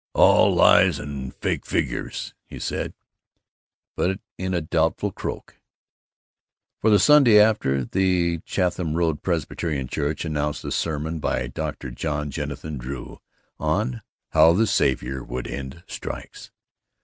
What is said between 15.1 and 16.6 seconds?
Would End Strikes."